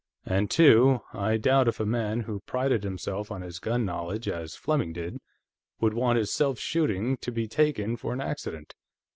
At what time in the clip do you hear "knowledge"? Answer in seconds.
3.85-4.27